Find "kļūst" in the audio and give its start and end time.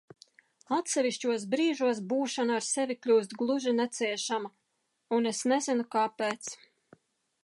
3.03-3.37